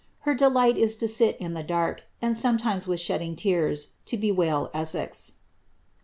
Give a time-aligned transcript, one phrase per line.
[0.21, 4.71] Her delight is to sit m the dark, and sometimes with shedding tears, to bewail
[4.73, 5.33] Essex.''